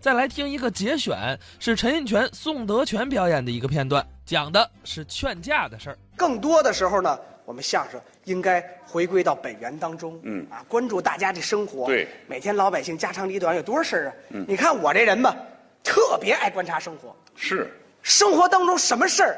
[0.00, 5.98] 再来听一个节选，是陈印泉、宋德全表演的一个片段，讲的是劝架的事儿。
[6.16, 11.86] 更多的时候呢，我们相声应该回归到本源当中，嗯啊，关注大家的生活。
[11.86, 14.12] 对每天老百姓家长里短有多少事儿啊？
[14.46, 15.36] 你看我这人吧，
[15.82, 17.14] 特别爱观察生活。
[17.34, 17.68] 是，
[18.02, 19.36] 生活当中什么事儿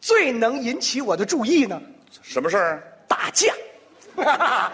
[0.00, 1.80] 最能引起我的注意呢？
[2.22, 2.82] 什么事儿？
[3.08, 3.52] 打架。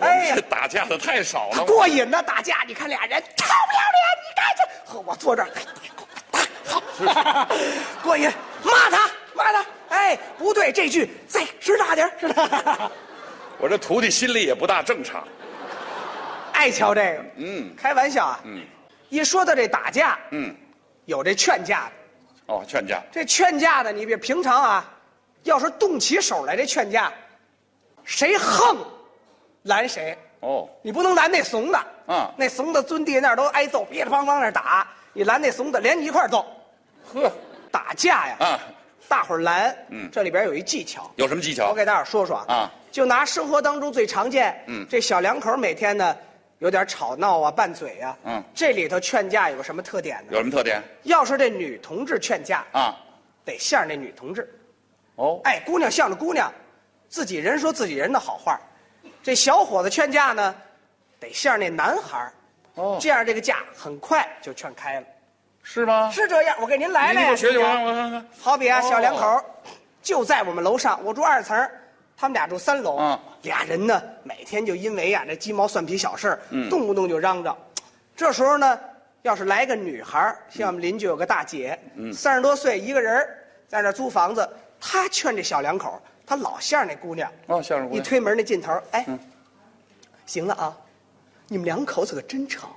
[0.00, 1.64] 哎呀这，打架的太少了。
[1.64, 2.22] 过瘾呢！
[2.22, 5.48] 打架，你看俩人臭不要脸，你看这，呵，我坐这儿，
[6.66, 7.48] 好，
[8.02, 8.30] 过瘾，
[8.62, 12.90] 骂他，骂他，哎，不对，这句再使大点儿是吧？
[13.58, 15.22] 我这徒弟心里也不大正常。
[16.52, 18.64] 爱瞧这个，嗯开玩笑啊，嗯
[19.08, 20.54] 一说到这打架，嗯，
[21.04, 21.92] 有这劝架的，
[22.46, 23.00] 哦，劝架。
[23.12, 24.84] 这劝架的，你别平常啊，
[25.44, 27.12] 要是动起手来这劝架，
[28.04, 28.78] 谁横，
[29.64, 30.16] 拦谁。
[30.40, 36.44] 哦，你不能拦那怂的，嗯那怂的蹲地那儿都挨揍，噼里啪啦那儿打，你拦那怂的，连你一块揍。
[37.12, 37.32] 呵，
[37.70, 38.60] 打架呀，啊，
[39.08, 40.08] 大伙儿拦，嗯。
[40.12, 41.68] 这里边有一技巧，有什么技巧？
[41.70, 42.36] 我给大伙儿说说。
[42.46, 44.86] 啊，就拿生活当中最常见，嗯。
[44.88, 46.14] 这小两口每天呢
[46.58, 48.42] 有点吵闹啊、拌嘴啊，嗯。
[48.54, 50.32] 这里头劝架有个什么特点呢？
[50.32, 50.82] 有什么特点？
[51.04, 52.94] 要是这女同志劝架，啊，
[53.46, 54.46] 得向着那女同志，
[55.16, 56.52] 哦，哎，姑娘向着姑娘，
[57.08, 58.60] 自己人说自己人的好话，
[59.24, 60.54] 这小伙子劝架呢，
[61.18, 62.32] 得像那男孩儿
[62.74, 65.06] 哦这样这个架很快就劝开了，
[65.62, 66.10] 是吗？
[66.10, 66.54] 是这样。
[66.60, 68.26] 我给您来来我学学，我看看看。
[68.38, 69.42] 好比啊，哦小两口儿
[70.02, 71.56] 就在我们楼上，我住二层，
[72.18, 72.98] 他们俩住三楼。
[72.98, 77.54] 嗯俩人呢，每天就因为呀、这鸡毛蒜皮小事，嗯动不动就嚷嚷。
[78.16, 78.80] 这时候呢，
[79.20, 83.26] 要是来个女孩儿像我们邻居有个大姐，嗯三十多岁一个人
[83.68, 84.48] 在那租房子，
[84.80, 88.04] 她劝这小两口儿，她老向着那姑娘，哦，相声姑娘。
[88.04, 89.18] 一推门那劲头儿，哎，嗯
[90.26, 90.76] 行了啊，
[91.48, 92.74] 你们两口子可真吵，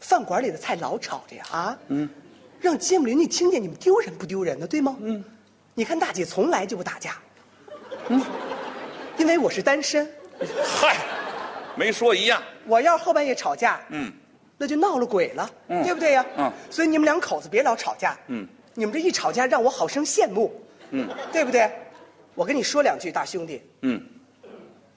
[0.00, 2.08] 饭馆里的菜老吵着呀啊，嗯，
[2.60, 4.66] 让街坊邻居听见你们丢人不丢人呢？
[4.66, 4.96] 对吗？
[5.00, 5.24] 嗯，
[5.74, 7.16] 你看大姐从来就不打架，
[8.08, 8.22] 嗯，
[9.18, 10.08] 因为我是单身，
[10.64, 10.96] 嗨，
[11.74, 12.40] 没说一样。
[12.66, 14.12] 我要是后半夜吵架，嗯，
[14.56, 16.24] 那就闹了鬼了，嗯对不对呀？
[16.36, 20.54] 嗯所以你们两口子别老吵架，嗯，你们这一吵架让我好生羡慕，
[20.90, 21.68] 嗯，对不对？
[22.34, 24.00] 我跟你说两句，大兄弟，嗯。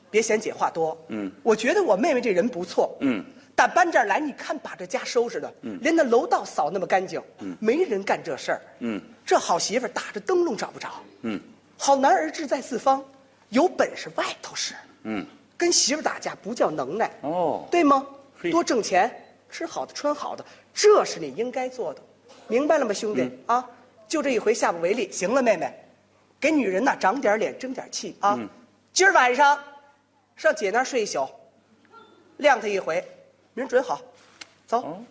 [0.09, 0.97] 别嫌姐话多。
[1.07, 1.31] 嗯。
[1.41, 2.95] 我觉得我妹妹这人不错。
[3.01, 3.23] 嗯，
[3.55, 5.79] 但搬这儿来，你看把这家收拾的，嗯。
[5.81, 7.57] 连那楼道扫那么干净，嗯。
[7.59, 8.61] 没人干这事儿。
[8.79, 9.01] 嗯。
[9.25, 10.89] 这好媳妇儿打着灯笼找不着，
[11.21, 11.39] 嗯。
[11.77, 13.03] 好男儿志在四方，
[13.49, 14.75] 有本事外头使。
[15.03, 15.25] 嗯，
[15.57, 18.05] 跟媳妇儿打架不叫能耐，哦，对吗？
[18.39, 18.51] 嘿。
[18.51, 19.11] 多挣钱，
[19.49, 22.01] 吃好的穿好的，这是你应该做的，
[22.47, 23.21] 明白了吗，兄弟？
[23.23, 23.39] 嗯。
[23.47, 23.69] 啊，
[24.07, 25.11] 就这一回，下不为例。
[25.11, 25.73] 行了，妹妹，
[26.43, 28.35] 给女人呐长点脸，争点气啊。
[28.37, 28.49] 嗯。
[28.91, 29.57] 今儿晚上
[30.35, 31.25] 上姐那儿睡一宿，
[32.35, 33.01] 晾她一回，
[33.53, 34.01] 明儿准好。
[34.67, 35.01] 走，哦。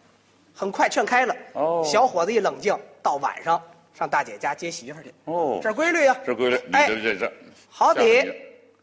[0.54, 1.34] 很快劝开了。
[1.54, 1.82] 哦。
[1.82, 3.58] 小伙子一冷静，到晚上
[3.94, 5.14] 上大姐家接媳妇儿去。
[5.24, 5.58] 哦。
[5.62, 7.32] 这规律呀、这规律，哎这这这，
[7.70, 8.30] 好比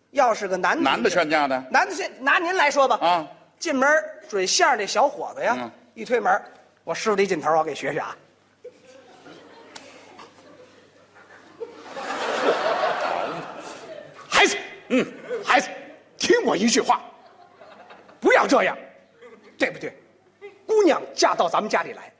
[0.09, 1.63] 要是个男的男的劝架的？
[1.69, 2.97] 男的先拿您来说吧。
[2.99, 3.27] 啊，
[3.59, 3.87] 进门
[4.27, 5.71] 准相这小伙子呀，嗯。
[5.93, 6.41] 一推门，
[6.83, 8.17] 我师傅这劲头，我给学学啊。
[14.29, 14.55] 孩子，
[14.89, 15.05] 嗯，
[15.43, 15.69] 孩子，
[16.17, 17.01] 听我一句话，
[18.19, 18.77] 不要这样，
[19.57, 19.95] 对不对？
[20.65, 22.13] 姑娘嫁到咱们家里来，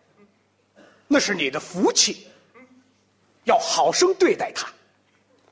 [1.08, 2.28] 那是你的福气，
[3.44, 4.68] 要好生对待她。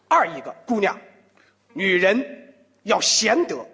[0.08, 1.00] 二一个，姑娘，
[1.74, 3.66] 女人要贤德，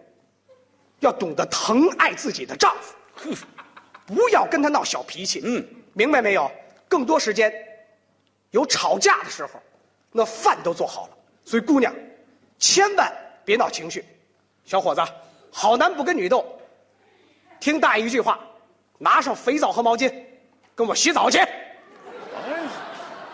[1.00, 3.36] 要懂得疼爱自己的丈夫，
[4.06, 5.42] 不要跟他闹小脾气。
[5.44, 6.52] 嗯，明白没有？
[6.90, 7.54] 更多时间
[8.52, 9.62] 有吵架的时候，
[10.12, 11.18] 那饭都做好了。
[11.46, 11.94] 所以姑娘，
[12.58, 13.12] 千万
[13.46, 14.06] 别闹情绪。
[14.66, 15.02] 小伙子，
[15.52, 16.46] 好男不跟女斗，
[17.60, 18.40] 听大爷一句话，
[18.98, 20.14] 拿上肥皂和毛巾，
[20.76, 21.40] 跟我洗澡去。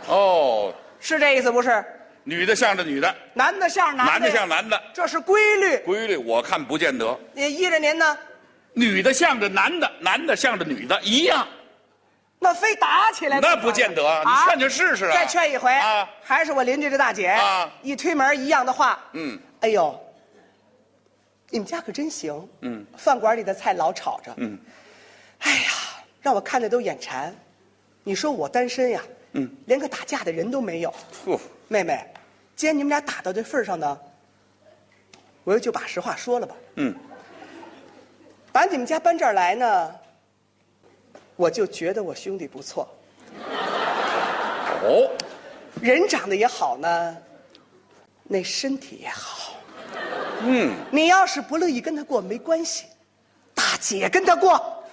[0.08, 1.84] 哦，是这意思不是？
[2.24, 5.78] 女的向着女的，男的向男的，男的向，男的，这是规律。
[5.80, 7.18] 规律我看不见得。
[7.34, 8.18] 你依着您呢？
[8.74, 11.48] 女的向着男的，男的向着女的，一样，
[12.38, 14.24] 那非打起来，那不见得啊！
[14.24, 15.12] 你劝劝试试啊！
[15.13, 16.07] 再劝一回啊！
[16.22, 20.00] 还是我邻居这大姐啊一推门一样的话，嗯哎呦，
[21.50, 24.57] 你们家可真行，嗯，饭馆里的菜老炒着，嗯，
[25.40, 25.72] 哎呀，
[26.22, 27.36] 让我看着都眼馋。
[28.04, 29.04] 你说我单身呀，
[29.34, 30.94] 嗯，连个打架的人都没有。
[31.25, 32.06] 嚯，妹妹，
[32.56, 34.00] 既然你们俩打到这份上呢，
[35.44, 36.56] 我就把实话说了吧。
[36.75, 36.96] 嗯，
[38.52, 39.95] 把你们家搬这儿来呢，
[41.36, 42.88] 我就觉得我兄弟不错，
[44.84, 45.10] 哦，
[45.81, 47.18] 人长得也好呢，
[48.24, 49.56] 那身体也好。
[50.41, 52.86] 嗯，你要是不乐意跟他过没关系，
[53.53, 54.83] 大姐跟他过。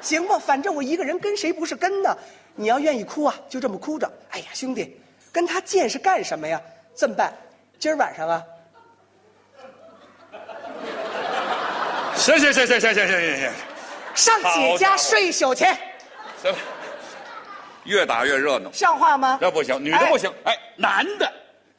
[0.00, 2.16] 行吧，反正我一个人跟谁不是跟呢？
[2.54, 4.10] 你要愿意哭啊，就这么哭着。
[4.30, 5.00] 哎呀，兄弟，
[5.30, 6.60] 跟他见是干什么呀？
[6.94, 7.32] 这么办，
[7.78, 8.42] 今儿晚上啊，
[12.14, 13.52] 行行行行行行行行行，
[14.14, 15.64] 上姐家睡一宿去，
[16.42, 16.54] 行，
[17.84, 18.70] 越打越热闹。
[18.72, 19.38] 像话吗？
[19.40, 20.30] 这不行，女的不行。
[20.44, 21.32] 哎，男的，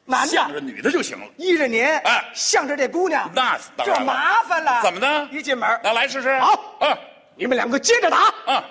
[0.06, 1.26] 男的向着女的就行了。
[1.36, 4.82] 依着您，哎向着这姑娘，那当然了这麻烦了。
[4.82, 6.38] 怎么的一进门，那来试试。
[6.38, 6.96] 好嗯
[7.36, 8.62] 你们两个接着打，嗯，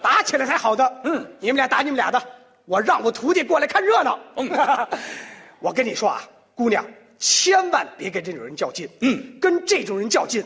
[0.00, 1.00] 打起来才好的。
[1.04, 2.22] 嗯，你们俩打你们俩的，
[2.66, 4.18] 我让我徒弟过来看热闹。
[4.36, 4.88] 嗯
[5.58, 6.22] 我跟你说啊，
[6.54, 6.84] 姑娘，
[7.18, 8.88] 千万别跟这种人较劲。
[9.00, 10.44] 嗯，跟这种人较劲，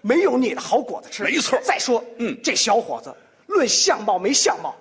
[0.00, 1.22] 没有你的好果子吃。
[1.24, 3.14] 没错再说，嗯这小伙子，
[3.46, 4.74] 论相貌没相貌，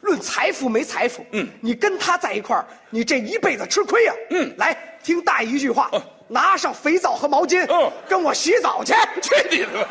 [0.00, 1.24] 论财富没财富。
[1.32, 8.92] 嗯你跟他在一块儿，你这一辈子吃亏呀、嗯来听大爷一句话，嗯拿上肥皂和毛巾，嗯跟我洗澡去。
[9.22, 9.88] 去你的吧！